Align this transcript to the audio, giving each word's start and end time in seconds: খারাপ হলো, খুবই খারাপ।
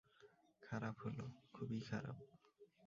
খারাপ 0.61 0.95
হলো, 0.99 1.25
খুবই 1.53 1.79
খারাপ। 1.81 2.17